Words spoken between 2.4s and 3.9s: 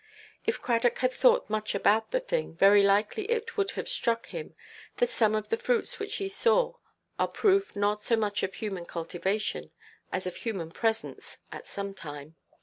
very likely it would have